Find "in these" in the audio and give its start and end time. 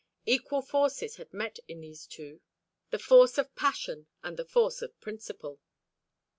1.67-2.07